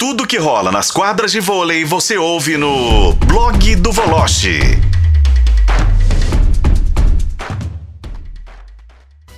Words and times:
Tudo 0.00 0.26
que 0.26 0.38
rola 0.38 0.72
nas 0.72 0.90
quadras 0.90 1.30
de 1.30 1.40
vôlei 1.40 1.84
você 1.84 2.16
ouve 2.16 2.56
no 2.56 3.12
blog 3.12 3.76
do 3.76 3.92
Voloche. 3.92 4.58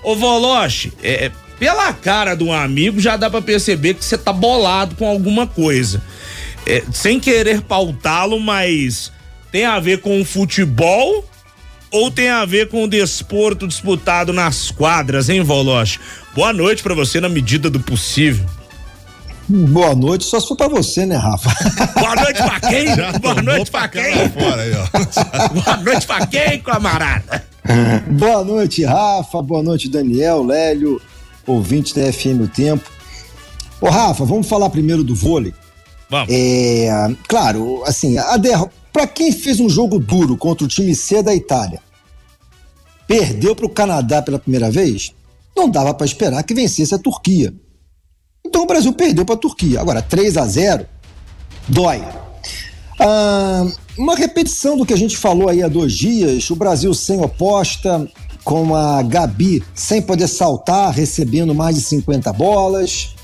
Ô 0.04 0.14
Voloche, 0.14 0.92
é, 1.02 1.32
pela 1.58 1.92
cara 1.92 2.36
de 2.36 2.44
um 2.44 2.52
amigo 2.52 3.00
já 3.00 3.16
dá 3.16 3.28
pra 3.28 3.42
perceber 3.42 3.94
que 3.94 4.04
você 4.04 4.16
tá 4.16 4.32
bolado 4.32 4.94
com 4.94 5.04
alguma 5.04 5.48
coisa. 5.48 6.00
É, 6.64 6.84
sem 6.92 7.18
querer 7.18 7.62
pautá-lo, 7.62 8.38
mas 8.38 9.10
tem 9.50 9.64
a 9.64 9.80
ver 9.80 10.00
com 10.00 10.20
o 10.20 10.24
futebol 10.24 11.28
ou 11.90 12.08
tem 12.08 12.28
a 12.28 12.44
ver 12.44 12.68
com 12.68 12.84
o 12.84 12.88
desporto 12.88 13.66
disputado 13.66 14.32
nas 14.32 14.70
quadras, 14.70 15.28
hein, 15.28 15.42
Voloche? 15.42 15.98
Boa 16.36 16.52
noite 16.52 16.84
para 16.84 16.94
você 16.94 17.20
na 17.20 17.28
medida 17.28 17.68
do 17.68 17.80
possível. 17.80 18.46
Boa 19.52 19.94
noite, 19.94 20.24
só 20.24 20.40
se 20.40 20.48
for 20.48 20.56
pra 20.56 20.66
você, 20.66 21.04
né, 21.04 21.14
Rafa? 21.14 21.50
Boa 22.00 22.16
noite 22.16 22.42
pra 22.42 22.60
quem? 22.60 22.86
Boa 23.20 23.42
noite 23.42 23.70
pra 23.70 23.88
quem? 23.88 24.30
Fora 24.30 24.62
aí, 24.62 24.72
ó. 24.72 25.52
Boa 25.52 25.76
noite 25.76 26.06
pra 26.06 26.26
quem, 26.26 26.62
camarada? 26.62 27.44
boa 28.12 28.42
noite, 28.42 28.82
Rafa. 28.82 29.42
Boa 29.42 29.62
noite, 29.62 29.90
Daniel, 29.90 30.42
Lélio, 30.42 31.00
ouvinte 31.46 31.94
da 31.94 32.10
FM 32.10 32.40
O 32.44 32.48
Tempo. 32.48 32.90
Ô, 33.78 33.90
Rafa, 33.90 34.24
vamos 34.24 34.48
falar 34.48 34.70
primeiro 34.70 35.04
do 35.04 35.14
vôlei. 35.14 35.52
Vamos. 36.08 36.28
É, 36.30 37.14
claro, 37.28 37.82
assim, 37.84 38.16
a 38.16 38.38
derrota. 38.38 38.72
Pra 38.90 39.06
quem 39.06 39.32
fez 39.32 39.60
um 39.60 39.68
jogo 39.68 39.98
duro 39.98 40.34
contra 40.36 40.64
o 40.64 40.68
time 40.68 40.94
C 40.94 41.22
da 41.22 41.34
Itália, 41.34 41.80
perdeu 43.06 43.54
para 43.54 43.66
o 43.66 43.70
Canadá 43.70 44.22
pela 44.22 44.38
primeira 44.38 44.70
vez, 44.70 45.12
não 45.54 45.68
dava 45.68 45.92
para 45.92 46.06
esperar 46.06 46.42
que 46.42 46.54
vencesse 46.54 46.94
a 46.94 46.98
Turquia. 46.98 47.52
Então 48.52 48.64
o 48.64 48.66
Brasil 48.66 48.92
perdeu 48.92 49.24
para 49.24 49.34
a 49.34 49.38
Turquia. 49.38 49.80
Agora, 49.80 50.02
3 50.02 50.36
a 50.36 50.46
0 50.46 50.86
dói. 51.66 52.04
Ah, 53.00 53.66
uma 53.96 54.14
repetição 54.14 54.76
do 54.76 54.84
que 54.84 54.92
a 54.92 54.96
gente 54.96 55.16
falou 55.16 55.48
aí 55.48 55.62
há 55.62 55.68
dois 55.68 55.94
dias: 55.94 56.50
o 56.50 56.54
Brasil 56.54 56.92
sem 56.92 57.18
oposta, 57.18 58.06
com 58.44 58.76
a 58.76 59.00
Gabi 59.00 59.64
sem 59.74 60.02
poder 60.02 60.28
saltar, 60.28 60.92
recebendo 60.92 61.54
mais 61.54 61.76
de 61.76 61.80
50 61.80 62.30
bolas. 62.34 63.14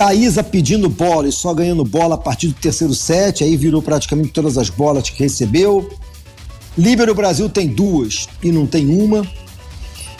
A 0.00 0.12
Isa 0.12 0.42
pedindo 0.42 0.88
bola 0.88 1.28
e 1.28 1.32
só 1.32 1.54
ganhando 1.54 1.84
bola 1.84 2.16
a 2.16 2.18
partir 2.18 2.48
do 2.48 2.54
terceiro 2.54 2.92
set, 2.92 3.44
aí 3.44 3.56
virou 3.56 3.80
praticamente 3.80 4.30
todas 4.30 4.58
as 4.58 4.68
bolas 4.68 5.08
que 5.08 5.22
recebeu. 5.22 5.88
Líbero 6.76 7.14
Brasil 7.14 7.48
tem 7.48 7.68
duas 7.68 8.28
e 8.42 8.50
não 8.50 8.66
tem 8.66 8.88
uma. 8.88 9.24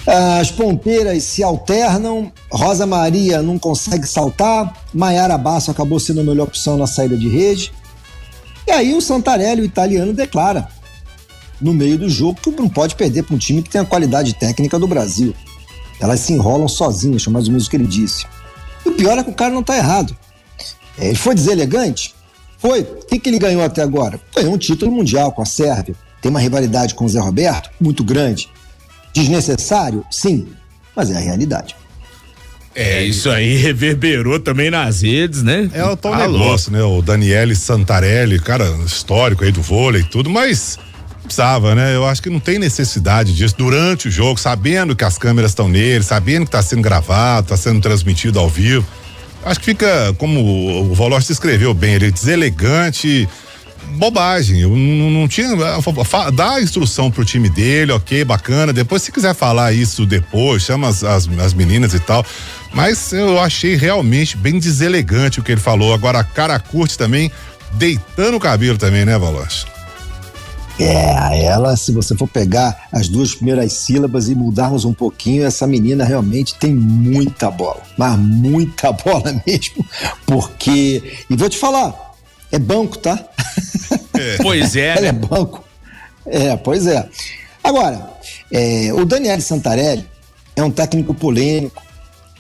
As 0.07 0.51
ponteiras 0.51 1.23
se 1.23 1.43
alternam, 1.43 2.33
Rosa 2.51 2.85
Maria 2.87 3.41
não 3.41 3.59
consegue 3.59 4.07
saltar, 4.07 4.85
Maiara 4.93 5.39
Basso 5.39 5.71
acabou 5.71 6.01
sendo 6.01 6.21
a 6.21 6.25
melhor 6.25 6.45
opção 6.45 6.77
na 6.77 6.87
saída 6.87 7.17
de 7.17 7.29
rede. 7.29 7.73
E 8.67 8.73
aí 8.73 8.95
o 8.95 9.01
Santarelli, 9.01 9.63
o 9.63 9.65
italiano, 9.65 10.13
declara 10.13 10.69
no 11.61 11.73
meio 11.73 11.97
do 11.97 12.09
jogo 12.09 12.41
que 12.41 12.51
não 12.51 12.69
pode 12.69 12.97
perder 12.97 13.23
para 13.23 13.37
um 13.37 13.39
time 13.39 13.63
que 13.63 13.71
tem 13.71 13.81
a 13.81 13.85
qualidade 13.85 14.35
técnica 14.35 14.79
do 14.79 14.89
Brasil. 14.89 15.33
Elas 16.01 16.19
se 16.19 16.33
enrolam 16.33 16.67
sozinhas, 16.67 17.25
mais 17.29 17.47
ou 17.47 17.53
menos 17.53 17.69
o 17.69 17.71
que 17.71 17.77
ele 17.77 17.87
disse. 17.87 18.27
E 18.85 18.89
o 18.89 18.93
pior 18.93 19.17
é 19.17 19.23
que 19.23 19.31
o 19.31 19.35
cara 19.35 19.55
não 19.55 19.61
está 19.61 19.77
errado. 19.77 20.17
É, 20.99 21.07
ele 21.07 21.17
foi 21.17 21.35
deselegante? 21.35 22.13
Foi. 22.59 22.81
O 22.81 23.07
que, 23.07 23.21
que 23.21 23.29
ele 23.29 23.39
ganhou 23.39 23.63
até 23.63 23.83
agora? 23.83 24.21
Ganhou 24.35 24.55
um 24.55 24.59
título 24.59 24.91
mundial 24.91 25.31
com 25.31 25.43
a 25.43 25.47
Sérvia. 25.47 25.95
Tem 26.21 26.31
uma 26.31 26.41
rivalidade 26.41 26.95
com 26.95 27.05
o 27.05 27.09
Zé 27.09 27.21
Roberto 27.21 27.71
muito 27.81 28.03
grande. 28.03 28.49
Desnecessário? 29.15 30.05
Sim, 30.11 30.49
mas 30.97 31.11
é 31.11 31.17
a 31.17 31.21
realidade. 31.21 31.77
É, 32.75 33.05
isso 33.05 33.29
aí 33.29 33.57
reverberou 33.57 34.41
também 34.41 34.71
nas 34.71 35.03
redes, 35.03 35.43
né? 35.43 35.71
É 35.75 35.85
o 35.85 35.95
tal 35.95 36.17
negócio, 36.17 36.73
né? 36.73 36.83
O 36.83 37.03
Daniele 37.03 37.55
Santarelli, 37.55 38.39
cara 38.39 38.65
histórico 38.87 39.45
aí 39.45 39.53
do 39.53 39.61
vôlei 39.61 40.01
e 40.01 40.05
tudo, 40.05 40.31
mas 40.31 40.79
precisava, 41.23 41.75
né? 41.75 41.95
Eu 41.95 42.07
acho 42.07 42.23
que 42.23 42.31
não 42.31 42.41
tem 42.41 42.59
necessidade 42.59 43.35
disso 43.35 43.55
durante 43.59 44.09
o 44.09 44.11
jogo, 44.11 44.41
sabendo 44.41 44.97
que 44.97 45.05
as 45.05 45.19
câmeras 45.19 45.51
estão 45.51 45.69
nele, 45.69 46.03
sabendo 46.03 46.45
que 46.45 46.49
está 46.49 46.63
sendo 46.63 46.83
gravado, 46.83 47.45
está 47.45 47.57
sendo 47.57 47.81
transmitido 47.81 48.39
ao 48.39 48.49
vivo. 48.49 48.87
Acho 49.45 49.61
que 49.61 49.67
fica, 49.67 50.15
como 50.19 50.41
o 50.91 50.95
Voloche 50.95 51.31
escreveu 51.31 51.75
bem, 51.75 51.95
ele 51.95 52.07
é 52.07 52.11
deselegante, 52.11 53.29
bobagem. 53.93 54.61
Eu 54.61 54.71
não, 54.71 55.11
não 55.11 55.29
tinha. 55.29 55.49
Dá 56.33 56.55
a 56.55 56.63
instrução 56.63 57.11
pro 57.11 57.25
time 57.25 57.49
dele, 57.49 57.93
ok, 57.93 58.25
bacana. 58.25 58.73
Depois, 58.73 59.03
se 59.03 59.13
quiser 59.13 59.35
falar 59.35 59.73
isso 59.73 60.05
depois, 60.05 60.63
chama 60.63 60.89
as, 60.89 61.05
as, 61.05 61.29
as 61.39 61.55
meninas 61.55 61.95
e 61.95 62.01
tal. 62.01 62.25
Mas 62.73 63.13
eu 63.13 63.39
achei 63.39 63.77
realmente 63.77 64.37
bem 64.37 64.59
deselegante 64.59 65.41
o 65.41 65.43
que 65.43 65.53
ele 65.53 65.61
falou. 65.61 65.93
Agora, 65.93 66.21
a 66.21 66.25
cara 66.25 66.59
curte 66.59 66.97
também, 66.97 67.31
deitando 67.73 68.37
o 68.37 68.41
cabelo 68.41 68.79
também, 68.79 69.05
né, 69.05 69.19
Valoche? 69.19 69.67
É, 70.79 71.45
ela, 71.45 71.77
se 71.77 71.93
você 71.93 72.17
for 72.17 72.27
pegar 72.27 72.89
as 72.91 73.09
duas 73.09 73.35
primeiras 73.35 73.73
sílabas 73.73 74.29
e 74.29 74.35
mudarmos 74.35 74.85
um 74.85 74.93
pouquinho, 74.93 75.45
essa 75.45 75.67
menina 75.67 76.03
realmente 76.03 76.55
tem 76.55 76.75
muita 76.75 77.51
bola, 77.51 77.83
mas 77.97 78.19
muita 78.19 78.91
bola 79.05 79.41
mesmo, 79.47 79.87
porque, 80.27 81.25
e 81.29 81.37
vou 81.37 81.49
te 81.49 81.59
falar, 81.59 82.12
é 82.53 82.59
banco, 82.59 82.99
tá? 82.99 83.19
É. 84.15 84.37
Pois 84.43 84.77
é. 84.77 84.97
Ela 84.99 85.07
é 85.09 85.13
né? 85.13 85.13
banco. 85.13 85.65
É, 86.27 86.57
pois 86.57 86.87
é. 86.87 87.09
Agora, 87.65 88.11
é, 88.53 88.93
o 88.93 89.05
Daniel 89.05 89.41
Santarelli 89.41 90.07
é 90.55 90.63
um 90.63 90.71
técnico 90.71 91.15
polêmico, 91.15 91.83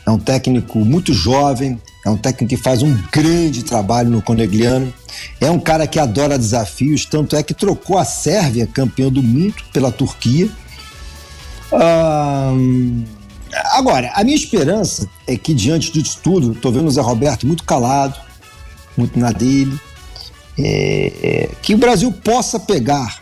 é 0.07 0.11
um 0.11 0.19
técnico 0.19 0.79
muito 0.81 1.13
jovem, 1.13 1.81
é 2.05 2.11
um 2.11 2.17
técnico 2.17 2.55
que 2.55 2.63
faz 2.63 2.83
um 2.83 2.97
grande 3.11 3.63
trabalho 3.63 4.11
no 4.11 4.21
Conegliano, 4.21 4.93
é 5.41 5.51
um 5.51 5.59
cara 5.59 5.87
que 5.87 5.99
adora 5.99 6.39
desafios, 6.39 7.07
tanto 7.07 7.37
é 7.37 7.43
que 7.43 7.55
trocou 7.55 7.99
a 7.99 8.05
Sérvia, 8.05 8.67
campeã 8.67 9.09
do 9.09 9.23
mundo, 9.23 9.55
pela 9.73 9.91
Turquia. 9.91 10.49
agora, 13.71 14.13
a 14.15 14.23
minha 14.23 14.37
esperança 14.37 15.09
é 15.27 15.37
que, 15.37 15.55
diante 15.55 15.93
disso 15.93 16.19
tudo, 16.23 16.53
estou 16.53 16.73
vendo 16.73 16.89
o 16.89 16.91
Zé 16.91 17.01
Roberto 17.01 17.47
muito 17.47 17.65
calado, 17.65 18.19
muito 18.97 19.19
na 19.19 19.31
dele, 19.33 19.79
é, 20.65 21.13
é, 21.23 21.49
que 21.61 21.75
o 21.75 21.79
Brasil 21.79 22.13
possa 22.13 22.59
pegar 22.59 23.21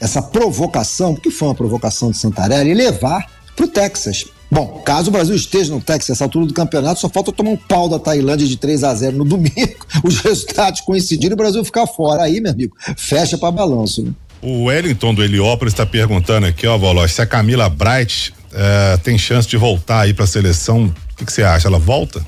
essa 0.00 0.20
provocação, 0.20 1.14
que 1.14 1.30
foi 1.30 1.48
uma 1.48 1.54
provocação 1.54 2.10
de 2.10 2.18
Santarelli, 2.18 2.70
e 2.70 2.74
levar 2.74 3.30
para 3.54 3.64
o 3.64 3.68
Texas. 3.68 4.26
Bom, 4.50 4.82
caso 4.84 5.08
o 5.08 5.12
Brasil 5.12 5.34
esteja 5.34 5.72
no 5.72 5.80
Texas 5.80 6.10
essa 6.10 6.24
altura 6.24 6.44
do 6.44 6.52
campeonato, 6.52 7.00
só 7.00 7.08
falta 7.08 7.32
tomar 7.32 7.52
um 7.52 7.56
pau 7.56 7.88
da 7.88 7.98
Tailândia 7.98 8.46
de 8.46 8.56
3 8.56 8.84
a 8.84 8.94
0 8.94 9.16
no 9.16 9.24
domingo, 9.24 9.86
os 10.04 10.18
resultados 10.18 10.80
coincidirem 10.82 11.30
e 11.30 11.34
o 11.34 11.36
Brasil 11.36 11.64
ficar 11.64 11.86
fora. 11.86 12.24
Aí, 12.24 12.40
meu 12.40 12.50
amigo, 12.50 12.76
fecha 12.96 13.38
para 13.38 13.50
balanço. 13.50 14.02
Né? 14.02 14.12
O 14.42 14.64
Wellington 14.64 15.14
do 15.14 15.22
Heliópolis 15.22 15.72
está 15.72 15.86
perguntando 15.86 16.46
aqui, 16.46 16.66
ó, 16.66 16.76
Voloz, 16.76 17.12
se 17.12 17.22
a 17.22 17.26
Camila 17.26 17.68
Bright 17.68 18.34
é, 18.52 18.96
tem 18.98 19.16
chance 19.16 19.48
de 19.48 19.56
voltar 19.56 20.00
aí 20.00 20.12
para 20.12 20.24
a 20.24 20.28
seleção, 20.28 20.92
o 21.12 21.24
que 21.24 21.32
você 21.32 21.44
acha? 21.44 21.68
Ela 21.68 21.78
volta? 21.78 22.22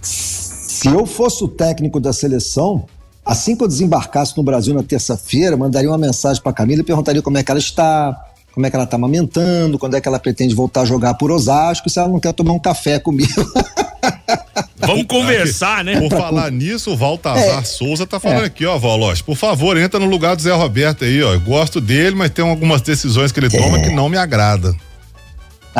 Se 0.00 0.86
eu 0.86 1.04
fosse 1.04 1.42
o 1.42 1.48
técnico 1.48 1.98
da 1.98 2.12
seleção, 2.12 2.86
Assim 3.28 3.54
que 3.54 3.62
eu 3.62 3.68
desembarcasse 3.68 4.34
no 4.38 4.42
Brasil 4.42 4.72
na 4.72 4.82
terça-feira, 4.82 5.54
mandaria 5.54 5.90
uma 5.90 5.98
mensagem 5.98 6.42
para 6.42 6.50
Camila 6.50 6.80
e 6.80 6.84
perguntaria 6.84 7.20
como 7.20 7.36
é 7.36 7.42
que 7.42 7.50
ela 7.50 7.60
está, 7.60 8.18
como 8.54 8.64
é 8.64 8.70
que 8.70 8.76
ela 8.76 8.86
está 8.86 8.96
amamentando, 8.96 9.78
quando 9.78 9.94
é 9.94 10.00
que 10.00 10.08
ela 10.08 10.18
pretende 10.18 10.54
voltar 10.54 10.80
a 10.80 10.84
jogar 10.86 11.12
por 11.12 11.30
Osasco, 11.30 11.90
se 11.90 11.98
ela 11.98 12.08
não 12.08 12.18
quer 12.18 12.32
tomar 12.32 12.54
um 12.54 12.58
café 12.58 12.98
comigo. 12.98 13.28
Vamos 14.80 15.04
conversar, 15.06 15.84
né? 15.84 16.00
Por 16.00 16.08
falar 16.08 16.50
nisso, 16.50 16.90
o 16.90 16.96
Valtazar 16.96 17.60
é. 17.60 17.64
Souza 17.64 18.06
tá 18.06 18.18
falando 18.18 18.44
é. 18.44 18.46
aqui, 18.46 18.64
ó, 18.64 18.78
Valoche, 18.78 19.22
por 19.22 19.36
favor, 19.36 19.76
entra 19.76 20.00
no 20.00 20.06
lugar 20.06 20.34
do 20.34 20.40
Zé 20.40 20.54
Roberto 20.54 21.04
aí, 21.04 21.22
ó. 21.22 21.34
Eu 21.34 21.40
gosto 21.40 21.82
dele, 21.82 22.16
mas 22.16 22.30
tem 22.30 22.42
algumas 22.42 22.80
decisões 22.80 23.30
que 23.30 23.38
ele 23.38 23.50
toma 23.50 23.76
é. 23.76 23.82
que 23.82 23.90
não 23.90 24.08
me 24.08 24.16
agrada. 24.16 24.74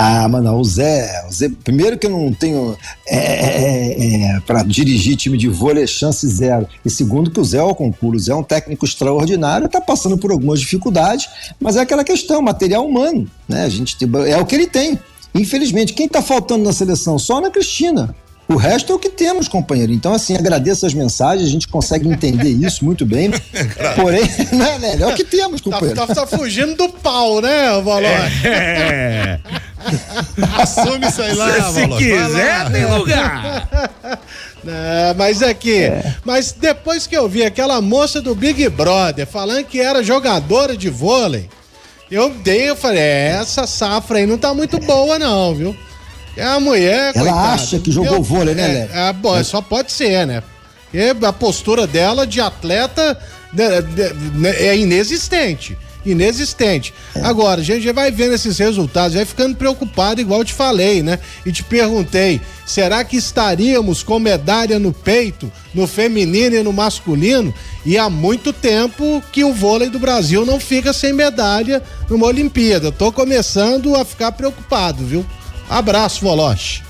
Ah, 0.01 0.29
mas 0.29 0.45
não, 0.45 0.61
o 0.61 0.65
Zé, 0.65 1.25
o 1.29 1.33
Zé 1.33 1.51
primeiro 1.65 1.99
que 1.99 2.07
eu 2.07 2.11
não 2.11 2.33
tenho 2.33 2.79
é, 3.05 3.19
é, 3.19 4.37
é, 4.37 4.41
para 4.47 4.63
dirigir 4.63 5.17
time 5.17 5.37
de 5.37 5.49
vôlei 5.49 5.83
é 5.83 5.87
chance 5.89 6.25
zero. 6.29 6.69
E 6.85 6.91
segundo 6.91 7.33
que 7.33 7.41
o 7.41 7.45
Zé 7.45 7.59
é 7.59 7.63
o 7.63 7.75
concurso, 7.75 8.17
o 8.17 8.21
Zé 8.21 8.31
é 8.31 8.35
um 8.37 8.45
técnico 8.45 8.85
extraordinário, 8.85 9.67
está 9.67 9.81
passando 9.81 10.17
por 10.17 10.31
algumas 10.31 10.61
dificuldades, 10.61 11.29
mas 11.59 11.75
é 11.75 11.81
aquela 11.81 12.05
questão, 12.05 12.41
material 12.41 12.87
humano, 12.87 13.29
né? 13.49 13.65
A 13.65 13.69
gente 13.69 13.97
é 14.29 14.37
o 14.37 14.47
que 14.47 14.55
ele 14.55 14.69
tem. 14.69 14.97
Infelizmente, 15.35 15.93
quem 15.93 16.07
está 16.07 16.23
faltando 16.23 16.63
na 16.63 16.73
seleção? 16.73 17.19
Só 17.19 17.41
na 17.41 17.51
Cristina. 17.51 18.15
O 18.49 18.57
resto 18.57 18.93
é 18.93 18.95
o 18.95 18.99
que 18.99 19.11
temos, 19.11 19.47
companheiro. 19.47 19.93
Então, 19.93 20.15
assim, 20.15 20.35
agradeço 20.35 20.87
as 20.87 20.95
mensagens, 20.95 21.47
a 21.47 21.53
gente 21.53 21.69
consegue 21.69 22.09
entender 22.09 22.49
isso 22.49 22.83
muito 22.83 23.05
bem. 23.05 23.31
Porém, 23.95 24.23
não 24.53 24.65
é, 24.65 24.79
né? 24.79 24.97
é 25.01 25.07
o 25.07 25.15
que 25.15 25.25
temos, 25.25 25.61
tá, 25.61 25.71
companheiro. 25.71 26.01
Tá, 26.01 26.07
tá, 26.07 26.27
tá 26.27 26.27
fugindo 26.27 26.75
do 26.75 26.89
pau, 26.89 27.43
né, 27.43 27.81
Valor? 27.83 28.09
É. 28.45 29.41
Assume 30.61 31.07
isso 31.07 31.23
aí 31.23 31.35
lá, 31.35 31.71
Se, 31.71 31.81
se 31.81 31.89
quiser, 31.89 32.71
tem 32.71 32.87
lugar. 32.87 33.69
Não, 34.65 35.15
mas 35.17 35.43
aqui, 35.43 35.85
é. 35.85 36.15
mas 36.25 36.53
depois 36.53 37.07
que 37.07 37.17
eu 37.17 37.29
vi 37.29 37.45
aquela 37.45 37.81
moça 37.81 38.21
do 38.21 38.35
Big 38.35 38.69
Brother 38.69 39.27
falando 39.27 39.65
que 39.65 39.81
era 39.81 40.03
jogadora 40.03 40.77
de 40.77 40.91
vôlei, 40.91 41.49
eu 42.11 42.31
dei, 42.31 42.69
eu 42.69 42.77
falei, 42.77 42.99
é, 42.99 43.39
essa 43.41 43.67
safra 43.67 44.19
aí 44.19 44.27
não 44.27 44.37
tá 44.37 44.53
muito 44.53 44.79
boa 44.81 45.19
não, 45.19 45.55
viu? 45.55 45.77
É 46.37 46.45
a 46.45 46.61
mulher. 46.61 47.13
Ela 47.15 47.31
coitada, 47.31 47.55
acha 47.55 47.79
que 47.79 47.91
jogou 47.91 48.23
vôlei, 48.23 48.55
né, 48.55 48.67
Léo? 48.67 48.91
É, 48.93 49.09
é, 49.09 49.13
bom, 49.13 49.43
só 49.45 49.61
pode 49.61 49.93
ser, 49.93 50.27
né? 50.27 50.43
E 50.93 51.11
a 51.25 51.33
postura 51.33 51.87
dela 51.87 52.27
de 52.27 52.41
atleta 52.41 53.19
né, 53.53 53.81
né, 54.35 54.51
é 54.57 54.77
inexistente 54.77 55.77
inexistente. 56.13 56.93
É. 57.15 57.21
Agora, 57.23 57.61
a 57.61 57.65
gente 57.65 57.83
já 57.83 57.93
vai 57.93 58.11
vendo 58.11 58.35
esses 58.35 58.59
resultados, 58.59 59.15
vai 59.15 59.25
ficando 59.25 59.57
preocupado, 59.57 60.21
igual 60.21 60.41
eu 60.41 60.45
te 60.45 60.53
falei, 60.53 61.03
né? 61.03 61.19
E 61.45 61.53
te 61.53 61.63
perguntei, 61.63 62.41
será 62.67 63.05
que 63.05 63.17
estaríamos 63.17 64.03
com 64.03 64.19
medalha 64.19 64.79
no 64.79 64.93
peito, 64.93 65.51
no 65.75 65.87
feminino 65.87 66.57
e 66.57 66.63
no 66.63 66.73
masculino? 66.73 67.53
E 67.85 67.97
há 67.97 68.11
muito 68.11 68.53
tempo 68.53 69.23
que 69.33 69.45
o 69.45 69.53
vôlei 69.53 69.89
do 69.89 69.99
Brasil 69.99 70.45
não 70.45 70.59
fica 70.59 70.93
sem 70.93 71.13
medalha 71.13 71.83
numa 72.09 72.27
Olimpíada. 72.27 72.91
Tô 72.91 73.13
começando 73.13 73.95
a 73.95 74.05
ficar 74.05 74.33
preocupado, 74.33 75.05
viu? 75.05 75.25
Abraço, 75.69 76.21
Voloche. 76.21 76.88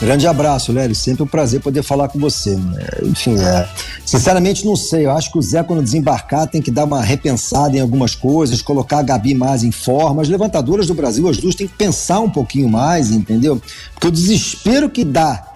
Grande 0.00 0.26
abraço, 0.26 0.72
Léo. 0.72 0.94
Sempre 0.94 1.24
um 1.24 1.26
prazer 1.26 1.60
poder 1.60 1.82
falar 1.82 2.08
com 2.08 2.18
você. 2.18 2.58
Enfim, 3.02 3.38
é, 3.38 3.68
sinceramente 4.04 4.64
não 4.64 4.74
sei. 4.74 5.04
Eu 5.04 5.10
acho 5.10 5.30
que 5.30 5.38
o 5.38 5.42
Zé, 5.42 5.62
quando 5.62 5.82
desembarcar, 5.82 6.46
tem 6.46 6.62
que 6.62 6.70
dar 6.70 6.84
uma 6.84 7.02
repensada 7.02 7.76
em 7.76 7.80
algumas 7.80 8.14
coisas, 8.14 8.62
colocar 8.62 9.00
a 9.00 9.02
Gabi 9.02 9.34
mais 9.34 9.62
em 9.62 9.70
forma. 9.70 10.22
As 10.22 10.28
levantadoras 10.28 10.86
do 10.86 10.94
Brasil, 10.94 11.28
as 11.28 11.36
duas, 11.36 11.54
têm 11.54 11.68
que 11.68 11.74
pensar 11.74 12.20
um 12.20 12.30
pouquinho 12.30 12.68
mais, 12.68 13.10
entendeu? 13.10 13.60
Porque 13.92 14.06
o 14.06 14.10
desespero 14.10 14.88
que 14.88 15.04
dá 15.04 15.49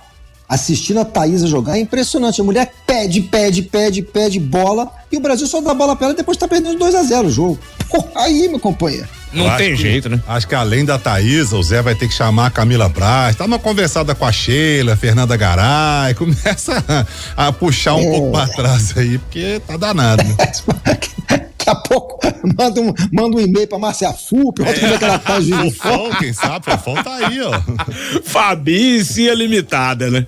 assistindo 0.48 1.00
a 1.00 1.04
Thaisa 1.04 1.46
jogar 1.46 1.76
é 1.76 1.80
impressionante. 1.80 2.40
A 2.40 2.44
mulher 2.44 2.72
pede, 2.86 3.22
pede, 3.22 3.62
pede, 3.62 4.02
pede 4.02 4.38
bola 4.38 4.90
e 5.10 5.16
o 5.16 5.20
Brasil 5.20 5.46
só 5.46 5.60
dá 5.60 5.74
bola 5.74 5.96
pra 5.96 6.06
ela 6.06 6.14
e 6.14 6.16
depois 6.16 6.36
tá 6.36 6.46
perdendo 6.46 6.78
2 6.78 6.94
a 6.94 7.02
0 7.02 7.28
o 7.28 7.30
jogo. 7.30 7.58
Porra, 7.88 8.08
aí, 8.16 8.48
meu 8.48 8.58
companheiro. 8.58 9.08
Não 9.32 9.56
tem 9.56 9.74
jeito, 9.74 10.08
né? 10.08 10.20
Acho 10.28 10.46
que 10.46 10.54
além 10.54 10.84
da 10.84 10.96
Thaisa, 10.96 11.56
o 11.56 11.62
Zé 11.62 11.82
vai 11.82 11.94
ter 11.94 12.06
que 12.06 12.14
chamar 12.14 12.46
a 12.46 12.50
Camila 12.50 12.88
Braz, 12.88 13.34
tá 13.34 13.44
uma 13.44 13.58
conversada 13.58 14.14
com 14.14 14.24
a 14.24 14.30
Sheila, 14.30 14.96
Fernanda 14.96 15.36
Garay, 15.36 16.14
começa 16.14 16.84
a, 17.36 17.48
a 17.48 17.52
puxar 17.52 17.96
um 17.96 18.00
é. 18.00 18.10
pouco 18.10 18.30
pra 18.30 18.46
trás 18.46 18.96
aí, 18.96 19.18
porque 19.18 19.60
tá 19.66 19.76
danado. 19.76 20.22
Né? 20.22 20.36
Daqui 21.64 21.70
a 21.70 21.74
pouco 21.74 22.20
manda 22.58 22.80
um, 22.80 22.92
manda 23.10 23.36
um 23.36 23.40
e-mail 23.40 23.66
pra 23.66 23.78
Márcia 23.78 24.12
Fup, 24.12 24.60
é. 24.62 24.72
como 24.74 24.94
é 24.94 24.98
que 24.98 25.04
ela 25.04 25.18
tá 25.18 25.40
Fofão, 25.40 26.10
quem 26.18 26.32
sabe, 26.32 26.64
Fofão 26.66 27.02
tá 27.02 27.14
aí, 27.14 27.40
ó. 27.40 27.58
Fabicia 28.22 29.34
Limitada, 29.34 30.10
né? 30.10 30.26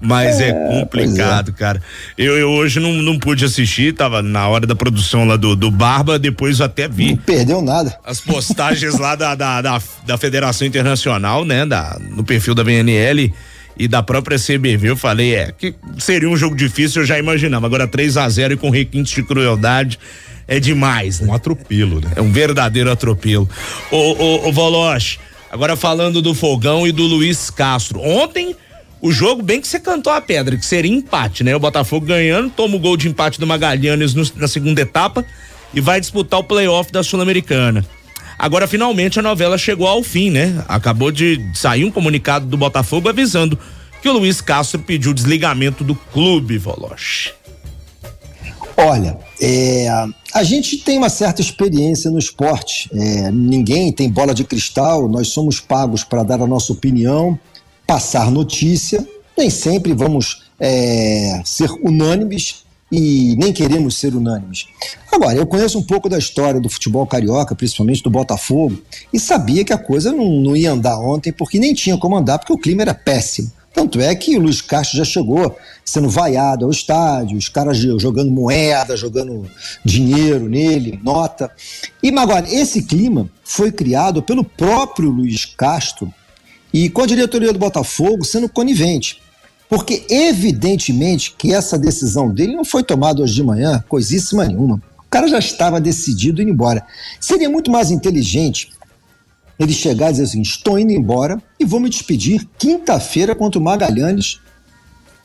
Mas 0.00 0.40
é, 0.40 0.48
é 0.48 0.52
complicado, 0.52 1.50
é. 1.50 1.52
cara. 1.52 1.82
Eu, 2.16 2.38
eu, 2.38 2.50
hoje 2.50 2.80
não, 2.80 2.92
não 2.92 3.18
pude 3.18 3.44
assistir, 3.44 3.94
tava 3.94 4.22
na 4.22 4.48
hora 4.48 4.66
da 4.66 4.74
produção 4.74 5.26
lá 5.26 5.36
do, 5.36 5.54
do 5.54 5.70
Barba, 5.70 6.18
depois 6.18 6.60
eu 6.60 6.66
até 6.66 6.88
vi. 6.88 7.10
Não 7.10 7.16
perdeu 7.18 7.62
nada. 7.62 7.98
As 8.04 8.20
postagens 8.20 8.98
lá 8.98 9.14
da, 9.14 9.34
da, 9.34 9.60
da, 9.60 9.82
da, 10.06 10.18
Federação 10.18 10.66
Internacional, 10.66 11.44
né? 11.44 11.64
Da, 11.64 11.98
no 12.10 12.24
perfil 12.24 12.54
da 12.54 12.62
VNL 12.62 13.32
e 13.78 13.88
da 13.88 14.02
própria 14.02 14.38
CBV. 14.38 14.90
Eu 14.90 14.96
falei, 14.96 15.34
é, 15.34 15.52
que 15.52 15.74
seria 15.98 16.28
um 16.28 16.36
jogo 16.36 16.54
difícil, 16.54 17.02
eu 17.02 17.06
já 17.06 17.18
imaginava. 17.18 17.66
Agora 17.66 17.88
3 17.88 18.16
a 18.16 18.28
0 18.28 18.54
e 18.54 18.56
com 18.56 18.70
requintes 18.70 19.14
de 19.14 19.22
crueldade 19.22 19.98
é 20.46 20.60
demais, 20.60 21.20
né? 21.20 21.28
Um 21.28 21.34
atropelo, 21.34 22.00
né? 22.00 22.12
É 22.16 22.22
um 22.22 22.32
verdadeiro 22.32 22.90
atropelo. 22.90 23.48
Ô, 23.90 23.96
ô, 23.96 24.48
ô 24.48 24.52
Voloche, 24.52 25.18
agora 25.50 25.76
falando 25.76 26.20
do 26.20 26.34
Fogão 26.34 26.86
e 26.86 26.92
do 26.92 27.04
Luiz 27.04 27.50
Castro. 27.50 28.00
Ontem 28.00 28.56
o 29.04 29.12
jogo, 29.12 29.42
bem 29.42 29.60
que 29.60 29.68
você 29.68 29.78
cantou 29.78 30.10
a 30.10 30.18
pedra, 30.18 30.56
que 30.56 30.64
seria 30.64 30.90
empate, 30.90 31.44
né? 31.44 31.54
O 31.54 31.60
Botafogo 31.60 32.06
ganhando, 32.06 32.48
toma 32.48 32.76
o 32.76 32.78
gol 32.78 32.96
de 32.96 33.06
empate 33.06 33.38
do 33.38 33.46
Magalhães 33.46 34.14
no, 34.14 34.24
na 34.36 34.48
segunda 34.48 34.80
etapa 34.80 35.22
e 35.74 35.80
vai 35.80 36.00
disputar 36.00 36.40
o 36.40 36.44
playoff 36.44 36.90
da 36.90 37.02
Sul-Americana. 37.02 37.84
Agora, 38.38 38.66
finalmente, 38.66 39.18
a 39.18 39.22
novela 39.22 39.58
chegou 39.58 39.86
ao 39.86 40.02
fim, 40.02 40.30
né? 40.30 40.64
Acabou 40.66 41.12
de 41.12 41.38
sair 41.52 41.84
um 41.84 41.90
comunicado 41.90 42.46
do 42.46 42.56
Botafogo 42.56 43.08
avisando 43.08 43.58
que 44.00 44.08
o 44.08 44.12
Luiz 44.14 44.40
Castro 44.40 44.80
pediu 44.80 45.12
desligamento 45.12 45.84
do 45.84 45.94
clube, 45.94 46.56
Voloche. 46.56 47.32
Olha, 48.76 49.18
é, 49.40 49.88
a 50.32 50.42
gente 50.42 50.78
tem 50.78 50.98
uma 50.98 51.08
certa 51.08 51.40
experiência 51.40 52.10
no 52.10 52.18
esporte. 52.18 52.90
É, 52.92 53.30
ninguém 53.30 53.92
tem 53.92 54.10
bola 54.10 54.34
de 54.34 54.44
cristal, 54.44 55.08
nós 55.08 55.28
somos 55.28 55.60
pagos 55.60 56.02
para 56.02 56.22
dar 56.22 56.40
a 56.40 56.46
nossa 56.46 56.72
opinião 56.72 57.38
passar 57.86 58.30
notícia, 58.30 59.06
nem 59.36 59.50
sempre 59.50 59.92
vamos 59.92 60.44
é, 60.58 61.42
ser 61.44 61.70
unânimes 61.82 62.64
e 62.90 63.34
nem 63.36 63.52
queremos 63.52 63.96
ser 63.96 64.14
unânimes. 64.14 64.66
Agora, 65.10 65.36
eu 65.36 65.46
conheço 65.46 65.78
um 65.78 65.82
pouco 65.82 66.08
da 66.08 66.18
história 66.18 66.60
do 66.60 66.68
futebol 66.68 67.06
carioca, 67.06 67.54
principalmente 67.54 68.02
do 68.02 68.10
Botafogo, 68.10 68.78
e 69.12 69.18
sabia 69.18 69.64
que 69.64 69.72
a 69.72 69.78
coisa 69.78 70.12
não, 70.12 70.40
não 70.40 70.56
ia 70.56 70.72
andar 70.72 70.98
ontem, 70.98 71.32
porque 71.32 71.58
nem 71.58 71.74
tinha 71.74 71.98
como 71.98 72.16
andar, 72.16 72.38
porque 72.38 72.52
o 72.52 72.58
clima 72.58 72.82
era 72.82 72.94
péssimo. 72.94 73.50
Tanto 73.74 74.00
é 74.00 74.14
que 74.14 74.36
o 74.36 74.40
Luiz 74.40 74.62
Castro 74.62 74.96
já 74.96 75.04
chegou 75.04 75.58
sendo 75.84 76.08
vaiado 76.08 76.64
ao 76.64 76.70
estádio, 76.70 77.36
os 77.36 77.48
caras 77.48 77.76
jogando 77.76 78.30
moeda, 78.30 78.96
jogando 78.96 79.50
dinheiro 79.84 80.48
nele, 80.48 81.00
nota. 81.02 81.50
E 82.00 82.16
agora, 82.16 82.48
esse 82.48 82.84
clima 82.84 83.28
foi 83.42 83.72
criado 83.72 84.22
pelo 84.22 84.44
próprio 84.44 85.10
Luiz 85.10 85.44
Castro 85.44 86.14
e 86.72 86.88
com 86.88 87.02
a 87.02 87.06
diretoria 87.06 87.52
do 87.52 87.58
Botafogo 87.58 88.24
sendo 88.24 88.48
conivente. 88.48 89.20
Porque, 89.68 90.06
evidentemente, 90.08 91.34
que 91.36 91.52
essa 91.52 91.76
decisão 91.76 92.32
dele 92.32 92.54
não 92.54 92.64
foi 92.64 92.84
tomada 92.84 93.22
hoje 93.22 93.34
de 93.34 93.42
manhã, 93.42 93.82
coisíssima 93.88 94.44
nenhuma. 94.44 94.80
O 94.98 95.10
cara 95.10 95.26
já 95.26 95.38
estava 95.38 95.80
decidido 95.80 96.40
ir 96.40 96.48
embora. 96.48 96.86
Seria 97.20 97.50
muito 97.50 97.72
mais 97.72 97.90
inteligente 97.90 98.70
ele 99.58 99.72
chegar 99.72 100.08
e 100.08 100.12
dizer 100.12 100.24
assim: 100.24 100.42
estou 100.42 100.78
indo 100.78 100.92
embora 100.92 101.42
e 101.58 101.64
vou 101.64 101.80
me 101.80 101.88
despedir 101.88 102.46
quinta-feira 102.58 103.34
contra 103.34 103.58
o 103.58 103.62
Magalhães 103.62 104.40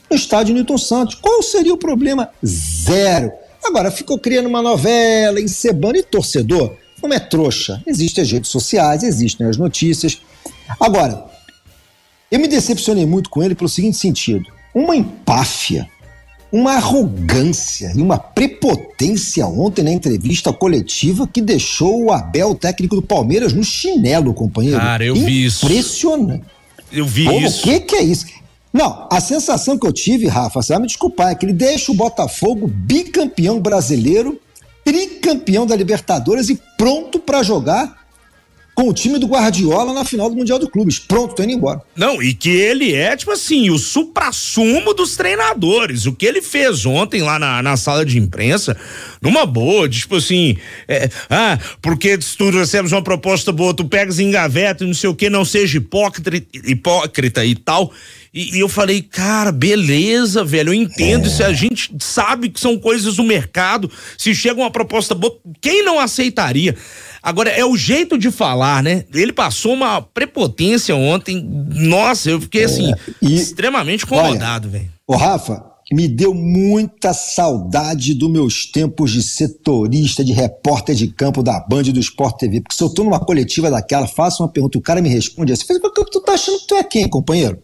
no 0.10 0.16
estádio 0.16 0.54
Newton 0.54 0.78
Santos. 0.78 1.16
Qual 1.16 1.42
seria 1.44 1.74
o 1.74 1.78
problema? 1.78 2.30
Zero. 2.46 3.32
Agora, 3.64 3.92
ficou 3.92 4.18
criando 4.18 4.48
uma 4.48 4.62
novela, 4.62 5.40
encebando 5.40 5.98
e 5.98 6.04
torcedor. 6.04 6.76
Como 7.00 7.14
é 7.14 7.20
trouxa? 7.20 7.82
Existem 7.86 8.24
as 8.24 8.32
redes 8.32 8.50
sociais, 8.50 9.04
existem 9.04 9.48
as 9.48 9.58
notícias. 9.58 10.22
Agora, 10.80 11.26
eu 12.32 12.40
me 12.40 12.48
decepcionei 12.48 13.06
muito 13.06 13.30
com 13.30 13.44
ele 13.44 13.56
pelo 13.56 13.70
seguinte 13.70 13.98
sentido: 13.98 14.46
uma 14.74 14.96
empáfia, 14.96 15.90
uma 16.52 16.74
arrogância 16.74 17.92
e 17.96 18.02
uma 18.02 18.18
prepotência 18.18 19.46
ontem 19.46 19.84
na 19.84 19.92
entrevista 19.92 20.52
coletiva 20.52 21.28
que 21.28 21.42
deixou 21.42 22.06
o 22.06 22.12
Abel, 22.12 22.56
técnico 22.56 22.96
do 22.96 23.02
Palmeiras, 23.02 23.54
no 23.54 23.64
chinelo, 23.64 24.34
companheiro. 24.34 24.80
Cara, 24.80 25.06
eu 25.06 25.16
vi 25.16 25.46
isso. 25.46 25.66
Impressionante. 25.66 26.44
Eu 26.92 27.06
vi 27.06 27.26
Pô, 27.26 27.40
isso. 27.40 27.60
O 27.60 27.64
que, 27.64 27.80
que 27.82 27.96
é 27.96 28.04
isso? 28.04 28.26
Não, 28.74 29.08
a 29.12 29.20
sensação 29.20 29.78
que 29.78 29.86
eu 29.86 29.94
tive, 29.94 30.28
Rafa, 30.28 30.62
você 30.62 30.74
vai 30.74 30.82
me 30.82 30.88
desculpar, 30.88 31.32
é 31.32 31.36
que 31.36 31.46
ele 31.46 31.54
deixa 31.54 31.92
o 31.92 31.96
Botafogo 31.96 32.68
bicampeão 32.68 33.60
brasileiro, 33.60 34.40
tricampeão 34.84 35.66
da 35.66 35.76
Libertadores 35.76 36.50
e 36.50 36.60
pronto 36.78 37.20
para 37.20 37.44
jogar 37.44 37.99
com 38.80 38.88
o 38.88 38.94
time 38.94 39.20
do 39.20 39.28
Guardiola 39.28 39.92
na 39.92 40.06
final 40.06 40.30
do 40.30 40.38
Mundial 40.38 40.58
do 40.58 40.70
Clubes. 40.70 41.00
Pronto, 41.00 41.36
tô 41.36 41.44
indo 41.44 41.52
embora. 41.52 41.82
Não, 41.98 42.24
e 42.24 42.34
que 42.34 42.50
ele 42.50 42.96
é, 42.96 43.14
tipo 43.14 43.30
assim, 43.30 43.70
o 43.70 43.78
supra-sumo 43.78 44.94
dos 44.94 45.18
treinadores. 45.18 46.06
O 46.06 46.14
que 46.14 46.26
ele 46.26 46.42
fez 46.42 46.86
ontem 46.86 47.22
lá 47.22 47.38
na, 47.38 47.62
na 47.62 47.76
sala 47.76 48.06
de 48.06 48.18
imprensa, 48.18 48.78
numa 49.22 49.46
boa, 49.46 49.90
tipo 49.90 50.16
assim, 50.16 50.56
é, 50.88 51.10
ah, 51.30 51.60
porque 51.82 52.22
se 52.22 52.38
tu 52.38 52.50
recebes 52.52 52.94
uma 52.94 53.04
proposta 53.04 53.52
boa, 53.52 53.74
tu 53.74 53.84
pegas 53.84 54.18
em 54.18 54.32
gaveta 54.32 54.86
e 54.86 54.88
não 54.88 54.94
sei 54.94 55.10
o 55.10 55.16
que, 55.16 55.30
não 55.30 55.44
seja 55.44 55.78
hipócrita, 55.78 56.32
hipócrita 56.64 57.44
e 57.44 57.56
tal. 57.56 57.92
E, 58.34 58.58
e, 58.58 58.60
eu 58.60 58.70
falei, 58.70 59.02
cara, 59.02 59.52
beleza, 59.52 60.44
velho, 60.44 60.70
eu 60.70 60.74
entendo. 60.74 61.28
É. 61.28 61.30
Se 61.30 61.44
a 61.44 61.52
gente 61.52 61.92
sabe 62.00 62.50
que 62.50 62.60
são 62.60 62.78
coisas 62.78 63.16
do 63.16 63.24
mercado, 63.24 63.92
se 64.18 64.36
chega 64.36 64.60
uma 64.60 64.70
proposta 64.70 65.16
boa, 65.16 65.36
quem 65.60 65.84
não 65.84 66.00
aceitaria? 66.00 66.76
Agora, 67.22 67.50
é 67.50 67.66
o 67.66 67.76
jeito 67.76 68.18
de 68.18 68.32
falar, 68.32 68.84
né? 68.84 69.04
Ele 69.14 69.34
passou 69.34 69.74
uma 69.74 70.02
prepotência 70.02 70.96
ontem. 70.96 71.44
Nossa, 71.70 72.30
eu 72.30 72.40
fiquei 72.40 72.64
assim, 72.64 72.92
é, 72.92 72.96
e, 73.22 73.36
extremamente 73.36 74.06
incomodado, 74.06 74.70
velho. 74.70 74.90
Ô, 75.08 75.16
Rafa, 75.16 75.64
me 75.92 76.08
deu 76.08 76.34
muita 76.34 77.14
saudade 77.14 78.14
dos 78.14 78.30
meus 78.30 78.66
tempos 78.68 79.12
de 79.12 79.24
setorista, 79.24 80.24
de 80.24 80.32
repórter 80.32 80.96
de 80.96 81.08
campo 81.08 81.42
da 81.42 81.60
Band 81.60 81.84
e 81.88 81.92
do 81.92 82.00
Sport 82.00 82.38
TV. 82.38 82.62
Porque 82.62 82.76
se 82.76 82.84
eu 82.84 82.90
tô 82.90 83.04
numa 83.04 83.20
coletiva 83.20 83.72
daquela, 83.72 84.08
faço 84.08 84.44
uma 84.44 84.50
pergunta, 84.50 84.78
o 84.78 84.82
cara 84.82 85.02
me 85.02 85.10
responde 85.10 85.52
assim: 85.52 85.66
tu 86.12 86.22
tá 86.22 86.34
achando 86.34 86.60
que 86.60 86.68
tu 86.68 86.76
é 86.76 86.84
quem, 86.84 87.10
companheiro? 87.10 87.58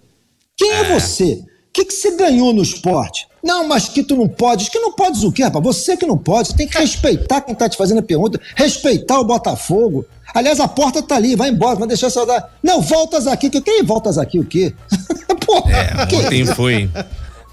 Quem 0.58 0.72
é, 0.72 0.82
é 0.82 1.00
você? 1.00 1.44
O 1.44 1.46
que, 1.74 1.86
que 1.86 1.94
você 1.94 2.16
ganhou 2.16 2.54
no 2.54 2.64
esporte? 2.64 3.28
Não, 3.44 3.68
mas 3.68 3.90
que 3.90 4.02
tu 4.02 4.16
não 4.16 4.28
podes. 4.28 4.70
Que 4.70 4.80
não 4.80 4.94
podes 4.94 5.24
o 5.24 5.32
quê, 5.32 5.44
rapaz? 5.44 5.64
Você 5.64 5.96
que 5.96 6.06
não 6.06 6.18
pode. 6.18 6.50
Você 6.50 6.56
tem 6.56 6.68
que 6.68 6.78
respeitar 6.78 7.42
quem 7.42 7.54
tá 7.54 7.70
te 7.70 7.78
fazendo 7.78 8.00
a 8.00 8.04
pergunta, 8.04 8.40
respeitar 8.56 9.20
o 9.20 9.26
Botafogo. 9.26 10.06
Aliás, 10.34 10.60
a 10.60 10.68
porta 10.68 11.02
tá 11.02 11.16
ali, 11.16 11.36
vai 11.36 11.50
embora, 11.50 11.76
vai 11.76 11.88
deixar 11.88 12.10
saudade. 12.10 12.46
Não, 12.64 12.82
voltas 12.82 13.28
aqui. 13.28 13.50
Que, 13.50 13.62
quem 13.62 13.84
voltas 13.84 14.18
aqui 14.18 14.40
o 14.40 14.46
quê? 14.46 14.74
Porra, 15.46 15.72
é, 15.72 16.04
ontem 16.04 16.46
foi 16.46 16.90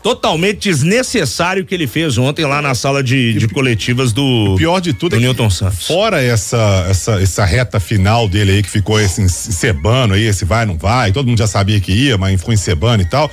totalmente 0.02 0.68
desnecessário 0.68 1.64
que 1.64 1.74
ele 1.74 1.86
fez 1.86 2.18
ontem 2.18 2.44
lá 2.44 2.60
na 2.60 2.74
sala 2.74 3.02
de, 3.02 3.34
de 3.34 3.48
coletivas 3.48 4.12
do 4.12 4.54
o 4.54 4.56
pior 4.56 4.80
de 4.80 4.92
tudo 4.92 5.10
do 5.10 5.16
é 5.16 5.20
Newton 5.20 5.48
Santos. 5.48 5.86
Fora 5.86 6.22
essa, 6.22 6.86
essa 6.88 7.22
essa 7.22 7.44
reta 7.44 7.78
final 7.78 8.28
dele 8.28 8.52
aí 8.52 8.62
que 8.62 8.70
ficou 8.70 9.00
esse 9.00 9.22
encebando 9.22 10.14
aí, 10.14 10.24
esse 10.24 10.44
vai 10.44 10.66
não 10.66 10.76
vai, 10.76 11.12
todo 11.12 11.26
mundo 11.26 11.38
já 11.38 11.46
sabia 11.46 11.80
que 11.80 11.92
ia, 11.92 12.18
mas 12.18 12.38
ficou 12.38 12.52
encebando 12.52 13.02
e 13.02 13.06
tal 13.06 13.30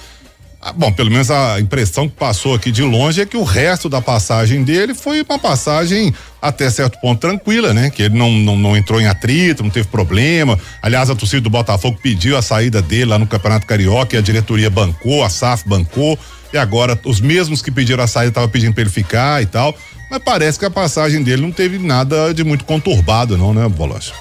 Ah, 0.61 0.73
bom, 0.73 0.91
pelo 0.91 1.09
menos 1.09 1.31
a 1.31 1.57
impressão 1.59 2.07
que 2.07 2.15
passou 2.15 2.53
aqui 2.53 2.69
de 2.69 2.83
longe 2.83 3.21
é 3.21 3.25
que 3.25 3.37
o 3.37 3.43
resto 3.43 3.87
da 3.87 4.01
passagem 4.01 4.63
dele 4.63 4.93
foi 4.93 5.21
uma 5.21 5.39
passagem 5.39 6.13
até 6.41 6.69
certo 6.69 6.99
ponto 6.99 7.19
tranquila, 7.19 7.73
né? 7.73 7.89
Que 7.89 8.03
ele 8.03 8.17
não, 8.17 8.29
não, 8.29 8.57
não 8.57 8.77
entrou 8.77 8.99
em 8.99 9.07
atrito, 9.07 9.63
não 9.63 9.69
teve 9.69 9.87
problema. 9.87 10.59
Aliás, 10.81 11.09
a 11.09 11.15
torcida 11.15 11.41
do 11.41 11.49
Botafogo 11.49 11.97
pediu 12.03 12.37
a 12.37 12.41
saída 12.41 12.81
dele 12.81 13.05
lá 13.05 13.17
no 13.17 13.25
Campeonato 13.25 13.65
Carioca 13.65 14.15
e 14.15 14.19
a 14.19 14.21
diretoria 14.21 14.69
bancou, 14.69 15.23
a 15.23 15.29
SAF 15.29 15.67
bancou. 15.67 16.19
E 16.51 16.57
agora 16.57 16.99
os 17.05 17.19
mesmos 17.19 17.61
que 17.61 17.71
pediram 17.71 18.03
a 18.03 18.07
saída 18.07 18.29
estavam 18.29 18.49
pedindo 18.49 18.73
para 18.73 18.81
ele 18.81 18.89
ficar 18.89 19.41
e 19.41 19.45
tal. 19.45 19.75
Mas 20.09 20.21
parece 20.23 20.57
que 20.57 20.65
a 20.65 20.71
passagem 20.71 21.21
dele 21.21 21.41
não 21.41 21.51
teve 21.51 21.77
nada 21.77 22.33
de 22.33 22.43
muito 22.43 22.65
conturbado, 22.65 23.37
não, 23.37 23.53
né, 23.53 23.67
Bolocha? 23.67 24.13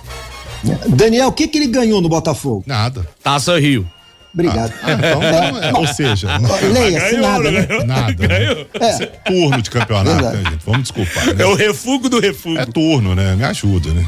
Daniel, 0.88 1.28
o 1.28 1.32
que, 1.32 1.48
que 1.48 1.58
ele 1.58 1.68
ganhou 1.68 2.00
no 2.00 2.08
Botafogo? 2.08 2.62
Nada. 2.66 3.08
Taça 3.22 3.58
Rio. 3.58 3.88
Obrigado. 4.32 4.72
Ah, 4.82 4.92
então, 4.92 5.22
é, 5.22 5.72
ou 5.74 5.86
seja, 5.86 6.28
leia-se 6.72 7.16
nada, 7.16 7.50
né? 7.50 7.66
nada. 7.84 8.28
Né? 8.28 8.66
É. 8.74 9.06
Turno 9.06 9.62
de 9.62 9.70
campeonato, 9.70 10.22
né, 10.22 10.50
gente? 10.50 10.64
Vamos 10.64 10.82
desculpar. 10.82 11.26
Né? 11.26 11.42
É 11.42 11.46
o 11.46 11.54
refugo 11.54 12.08
do 12.08 12.20
refugo. 12.20 12.58
É 12.58 12.66
turno, 12.66 13.14
né? 13.14 13.34
Me 13.34 13.44
ajuda, 13.44 13.90
né? 13.92 14.06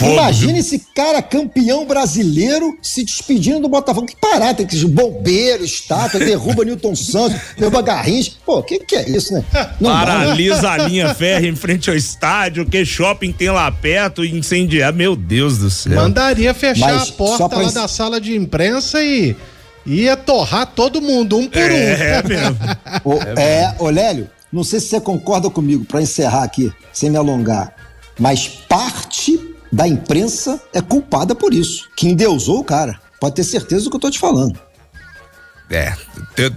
Imagina 0.00 0.58
esse 0.58 0.78
cara 0.94 1.22
campeão 1.22 1.86
brasileiro 1.86 2.76
se 2.82 3.04
despedindo 3.04 3.60
do 3.60 3.68
Botafogo. 3.68 4.06
Que 4.06 4.16
parada, 4.16 4.54
tem 4.54 4.66
que 4.66 4.84
bombeiro, 4.86 5.64
estátua, 5.64 6.20
derruba 6.20 6.64
Newton 6.64 6.94
Santos, 6.96 7.38
derruba 7.56 7.82
Garrincha. 7.82 8.32
Pô, 8.44 8.58
o 8.58 8.62
que, 8.62 8.78
que 8.80 8.96
é 8.96 9.08
isso, 9.08 9.32
né? 9.32 9.44
Não 9.80 9.90
Paralisa 9.90 10.62
dá, 10.62 10.76
né? 10.78 10.84
a 10.84 10.88
linha 10.88 11.14
férrea 11.14 11.48
em 11.48 11.56
frente 11.56 11.88
ao 11.88 11.96
estádio, 11.96 12.66
que 12.66 12.84
shopping 12.84 13.32
tem 13.32 13.50
lá 13.50 13.70
perto 13.70 14.24
e 14.24 14.30
incendiar. 14.30 14.92
Meu 14.92 15.16
Deus 15.16 15.58
do 15.58 15.70
céu. 15.70 15.94
Mandaria 15.94 16.52
fechar 16.52 16.92
Mas 16.92 17.08
a 17.08 17.12
porta 17.12 17.56
lá 17.56 17.70
da 17.70 17.88
sala 17.88 18.20
de 18.20 18.36
imprensa 18.36 19.02
e 19.02 19.36
ia 19.86 20.16
torrar 20.16 20.66
todo 20.66 21.00
mundo, 21.00 21.38
um 21.38 21.48
por 21.48 21.58
é, 21.58 21.64
um. 21.64 21.68
É 21.68 22.22
mesmo. 22.22 22.58
o, 23.04 23.14
é, 23.38 23.74
Olélio, 23.78 24.28
não 24.52 24.64
sei 24.64 24.80
se 24.80 24.88
você 24.88 25.00
concorda 25.00 25.48
comigo, 25.48 25.84
para 25.84 26.02
encerrar 26.02 26.42
aqui, 26.42 26.72
sem 26.92 27.10
me 27.10 27.16
alongar, 27.16 27.74
mas 28.18 28.48
parte 28.48 29.05
da 29.72 29.86
imprensa 29.86 30.60
é 30.72 30.80
culpada 30.80 31.34
por 31.34 31.52
isso, 31.52 31.88
que 31.96 32.08
endeusou 32.08 32.60
o 32.60 32.64
cara. 32.64 33.00
Pode 33.20 33.34
ter 33.34 33.44
certeza 33.44 33.84
do 33.84 33.90
que 33.90 33.96
eu 33.96 34.00
tô 34.00 34.10
te 34.10 34.18
falando. 34.18 34.58
É, 35.68 35.92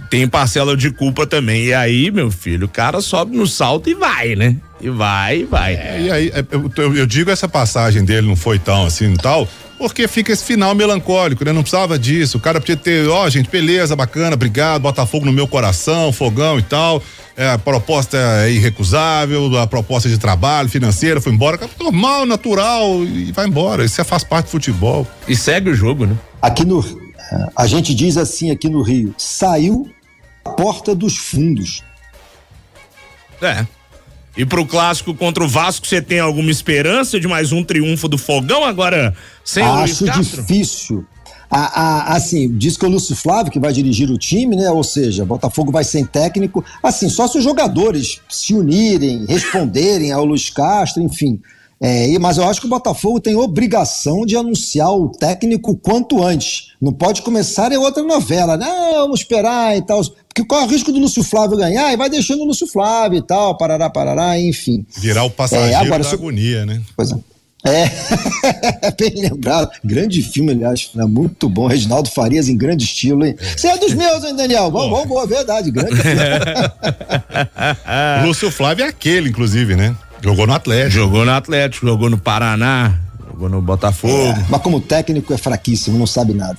tem 0.08 0.28
parcela 0.28 0.76
de 0.76 0.90
culpa 0.90 1.26
também. 1.26 1.64
E 1.66 1.74
aí, 1.74 2.10
meu 2.10 2.30
filho, 2.30 2.66
o 2.66 2.68
cara 2.68 3.00
sobe 3.00 3.36
no 3.36 3.46
salto 3.46 3.90
e 3.90 3.94
vai, 3.94 4.36
né? 4.36 4.56
E 4.80 4.88
vai, 4.88 5.40
e 5.40 5.44
vai. 5.44 5.74
É, 5.74 6.00
e 6.00 6.10
aí, 6.10 6.28
é, 6.28 6.44
eu, 6.50 6.70
eu, 6.76 6.96
eu, 6.96 7.06
digo 7.06 7.30
essa 7.30 7.48
passagem 7.48 8.04
dele 8.04 8.28
não 8.28 8.36
foi 8.36 8.58
tão 8.58 8.86
assim 8.86 9.12
e 9.12 9.16
tal, 9.16 9.48
porque 9.80 10.06
fica 10.06 10.30
esse 10.30 10.44
final 10.44 10.74
melancólico, 10.74 11.42
né? 11.42 11.54
Não 11.54 11.62
precisava 11.62 11.98
disso. 11.98 12.36
O 12.36 12.40
cara 12.40 12.60
podia 12.60 12.76
ter, 12.76 13.08
ó, 13.08 13.24
oh, 13.24 13.30
gente, 13.30 13.48
beleza, 13.48 13.96
bacana, 13.96 14.34
obrigado, 14.34 14.82
Botafogo 14.82 15.24
no 15.24 15.32
meu 15.32 15.48
coração, 15.48 16.12
fogão 16.12 16.58
e 16.58 16.62
tal. 16.62 17.02
É, 17.34 17.48
a 17.48 17.56
proposta 17.56 18.18
é 18.44 18.52
irrecusável, 18.52 19.58
a 19.58 19.66
proposta 19.66 20.06
de 20.06 20.18
trabalho, 20.18 20.68
financeira, 20.68 21.18
foi 21.18 21.32
embora. 21.32 21.58
Normal, 21.80 22.26
natural, 22.26 23.02
e 23.04 23.32
vai 23.32 23.46
embora. 23.46 23.82
Isso 23.82 24.04
faz 24.04 24.22
parte 24.22 24.46
do 24.46 24.50
futebol. 24.50 25.06
E 25.26 25.34
segue 25.34 25.70
o 25.70 25.74
jogo, 25.74 26.04
né? 26.04 26.14
Aqui 26.42 26.66
no. 26.66 26.84
A 27.56 27.66
gente 27.66 27.94
diz 27.94 28.18
assim 28.18 28.50
aqui 28.50 28.68
no 28.68 28.82
Rio: 28.82 29.14
saiu 29.16 29.90
a 30.44 30.50
porta 30.50 30.94
dos 30.94 31.16
fundos. 31.16 31.82
É. 33.40 33.64
E 34.36 34.44
pro 34.44 34.64
clássico 34.64 35.14
contra 35.14 35.42
o 35.42 35.48
Vasco, 35.48 35.86
você 35.86 36.00
tem 36.00 36.20
alguma 36.20 36.50
esperança 36.50 37.18
de 37.18 37.26
mais 37.26 37.52
um 37.52 37.64
triunfo 37.64 38.08
do 38.08 38.16
Fogão 38.16 38.64
agora 38.64 39.14
sem 39.44 39.62
Acho 39.62 40.04
o 40.04 40.06
Luiz 40.06 40.16
Castro? 40.16 40.42
difícil. 40.42 41.04
A, 41.50 42.12
a, 42.12 42.16
assim, 42.16 42.56
diz 42.56 42.76
que 42.76 42.86
o 42.86 42.88
Lúcio 42.88 43.16
Flávio 43.16 43.50
que 43.50 43.58
vai 43.58 43.72
dirigir 43.72 44.08
o 44.08 44.16
time, 44.16 44.54
né? 44.54 44.70
Ou 44.70 44.84
seja, 44.84 45.24
Botafogo 45.24 45.72
vai 45.72 45.82
sem 45.82 46.04
técnico. 46.04 46.64
Assim, 46.80 47.08
só 47.08 47.26
se 47.26 47.38
os 47.38 47.44
jogadores 47.44 48.20
se 48.28 48.54
unirem, 48.54 49.26
responderem 49.26 50.12
ao 50.12 50.24
Luiz 50.24 50.48
Castro, 50.48 51.02
enfim. 51.02 51.40
É, 51.82 52.18
mas 52.18 52.36
eu 52.36 52.44
acho 52.44 52.60
que 52.60 52.66
o 52.66 52.70
Botafogo 52.70 53.20
tem 53.20 53.34
obrigação 53.34 54.26
de 54.26 54.36
anunciar 54.36 54.92
o 54.92 55.08
técnico 55.08 55.74
quanto 55.74 56.22
antes. 56.22 56.72
Não 56.78 56.92
pode 56.92 57.22
começar 57.22 57.72
em 57.72 57.78
outra 57.78 58.02
novela. 58.02 58.58
Não, 58.58 58.92
vamos 58.92 59.20
esperar 59.20 59.78
e 59.78 59.80
tal. 59.80 60.04
Porque 60.28 60.44
qual 60.44 60.60
é 60.60 60.64
o 60.64 60.68
risco 60.68 60.92
do 60.92 60.98
Lúcio 60.98 61.24
Flávio 61.24 61.56
ganhar? 61.56 61.90
E 61.90 61.96
vai 61.96 62.10
deixando 62.10 62.42
o 62.42 62.44
Lúcio 62.44 62.66
Flávio 62.66 63.18
e 63.18 63.22
tal, 63.22 63.56
parará, 63.56 63.88
parará, 63.88 64.38
enfim. 64.38 64.84
Virar 64.98 65.24
o 65.24 65.30
passageiro 65.30 65.72
é, 65.72 65.76
agora, 65.76 66.04
da 66.04 66.10
agonia, 66.10 66.66
né? 66.66 66.82
Pois 66.94 67.12
é. 67.12 67.16
É, 67.64 67.90
bem 68.98 69.28
lembrado. 69.28 69.70
Grande 69.82 70.22
filme, 70.22 70.52
aliás, 70.52 70.90
né? 70.94 71.04
muito 71.04 71.48
bom. 71.48 71.66
Reginaldo 71.66 72.10
Farias 72.10 72.48
em 72.48 72.56
grande 72.56 72.84
estilo, 72.84 73.24
hein? 73.24 73.34
Você 73.56 73.68
é 73.68 73.78
dos 73.78 73.94
meus, 73.94 74.22
hein, 74.24 74.36
Daniel? 74.36 74.70
Bom, 74.70 74.88
bom, 74.88 75.06
boa, 75.06 75.26
verdade. 75.26 75.70
Grande 75.70 75.92
Lúcio 78.24 78.50
Flávio 78.50 78.84
é 78.84 78.88
aquele, 78.88 79.30
inclusive, 79.30 79.76
né? 79.76 79.94
Jogou 80.22 80.46
no 80.46 80.52
Atlético. 80.52 80.90
Jogou 80.90 81.24
no 81.24 81.32
Atlético, 81.32 81.86
jogou 81.86 82.10
no 82.10 82.18
Paraná, 82.18 82.98
jogou 83.28 83.48
no 83.48 83.60
Botafogo. 83.60 84.14
É, 84.14 84.46
mas 84.48 84.60
como 84.60 84.80
técnico 84.80 85.32
é 85.32 85.38
fraquíssimo, 85.38 85.98
não 85.98 86.06
sabe 86.06 86.34
nada. 86.34 86.58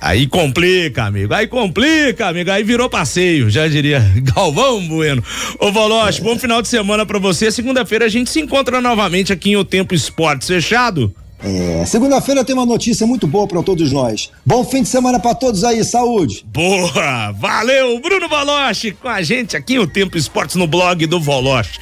Aí 0.00 0.26
complica, 0.26 1.04
amigo. 1.04 1.32
Aí 1.32 1.46
complica, 1.46 2.28
amigo. 2.28 2.50
Aí 2.50 2.62
virou 2.62 2.88
passeio, 2.88 3.48
já 3.48 3.66
diria 3.66 4.00
Galvão 4.34 4.86
Bueno. 4.86 5.22
Ô, 5.58 5.72
Voloche, 5.72 6.20
é. 6.20 6.24
bom 6.24 6.38
final 6.38 6.60
de 6.60 6.68
semana 6.68 7.06
para 7.06 7.18
você. 7.18 7.50
Segunda-feira 7.50 8.04
a 8.04 8.08
gente 8.08 8.30
se 8.30 8.40
encontra 8.40 8.80
novamente 8.80 9.32
aqui 9.32 9.50
em 9.50 9.56
O 9.56 9.64
Tempo 9.64 9.94
Esportes. 9.94 10.48
Fechado? 10.48 11.14
É, 11.42 11.84
segunda-feira 11.84 12.44
tem 12.44 12.54
uma 12.54 12.64
notícia 12.64 13.06
muito 13.06 13.26
boa 13.26 13.46
para 13.46 13.62
todos 13.62 13.92
nós. 13.92 14.30
Bom 14.44 14.64
fim 14.64 14.82
de 14.82 14.88
semana 14.88 15.20
para 15.20 15.34
todos 15.34 15.64
aí, 15.64 15.84
saúde. 15.84 16.44
Boa, 16.46 17.32
valeu, 17.32 18.00
Bruno 18.00 18.28
Voloche 18.28 18.92
com 18.92 19.08
a 19.08 19.22
gente 19.22 19.56
aqui 19.56 19.78
o 19.78 19.86
Tempo 19.86 20.16
Esportes 20.16 20.56
no 20.56 20.66
blog 20.66 21.06
do 21.06 21.20
Voloche. 21.20 21.78